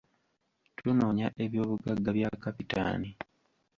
Tunoonya 0.77 1.27
eby'obugagga 1.43 2.09
bya 2.17 2.29
kapitaani 2.43 3.09